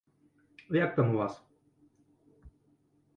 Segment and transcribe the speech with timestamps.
[0.75, 1.37] Як там у вас?